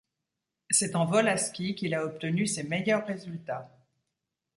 [0.71, 3.69] C'est en vol à ski qu'il a obtenu ses meilleurs résultats.